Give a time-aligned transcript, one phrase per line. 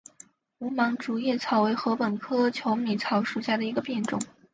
[0.57, 4.19] 无芒竹叶草为禾本科求米草属下的一个变种。